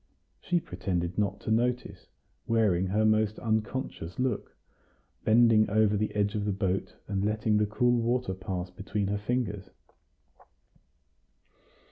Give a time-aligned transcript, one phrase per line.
[0.39, 2.07] She pretended not to notice,
[2.47, 4.55] wearing her most unconscious look,
[5.23, 9.19] bending over the edge of the boat, and letting the cool water pass between her
[9.19, 9.69] fingers.